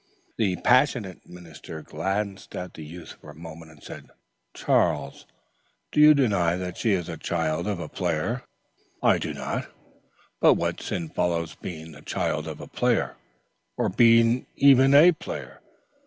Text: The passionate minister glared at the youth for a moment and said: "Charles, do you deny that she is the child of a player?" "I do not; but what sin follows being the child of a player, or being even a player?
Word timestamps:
The 0.39 0.55
passionate 0.55 1.27
minister 1.29 1.83
glared 1.83 2.47
at 2.53 2.73
the 2.73 2.83
youth 2.83 3.17
for 3.21 3.29
a 3.29 3.35
moment 3.35 3.69
and 3.69 3.83
said: 3.83 4.09
"Charles, 4.55 5.27
do 5.91 6.01
you 6.01 6.15
deny 6.15 6.55
that 6.55 6.77
she 6.77 6.93
is 6.93 7.05
the 7.05 7.17
child 7.17 7.67
of 7.67 7.79
a 7.79 7.87
player?" 7.87 8.41
"I 9.03 9.19
do 9.19 9.31
not; 9.31 9.69
but 10.39 10.55
what 10.55 10.81
sin 10.81 11.09
follows 11.09 11.53
being 11.53 11.91
the 11.91 12.01
child 12.01 12.47
of 12.47 12.59
a 12.59 12.67
player, 12.67 13.15
or 13.77 13.89
being 13.89 14.47
even 14.55 14.95
a 14.95 15.11
player? 15.11 15.61